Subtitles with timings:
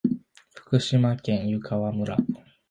[0.55, 2.17] 福島県湯川村